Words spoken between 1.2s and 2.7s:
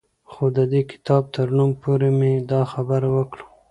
تر نوم پورې مې دا